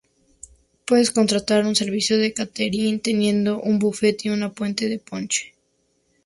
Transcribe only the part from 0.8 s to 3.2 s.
Puedes contratar un servicio de cáterin,